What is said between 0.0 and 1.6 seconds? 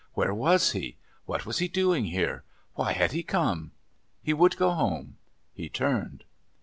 Where was he? What was